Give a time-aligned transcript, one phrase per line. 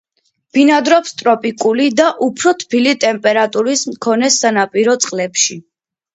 [0.57, 5.61] ბინადრობს ტროპიკული და უფრო თბილი ტემპერატურის მქონე სანაპირო წყლებში.